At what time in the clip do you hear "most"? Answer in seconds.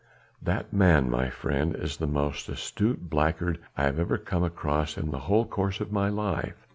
2.07-2.49